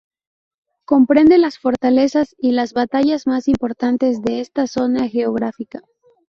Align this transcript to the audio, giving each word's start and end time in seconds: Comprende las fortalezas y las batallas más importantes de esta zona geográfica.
Comprende 0.83 1.37
las 1.37 1.59
fortalezas 1.59 2.33
y 2.39 2.53
las 2.53 2.73
batallas 2.73 3.27
más 3.27 3.47
importantes 3.47 4.19
de 4.23 4.39
esta 4.39 4.65
zona 4.65 5.07
geográfica. 5.07 5.81